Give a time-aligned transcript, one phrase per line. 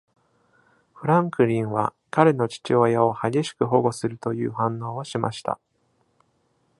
[0.95, 5.59] フランクリンは彼の父親を激しく保護するという反応をしました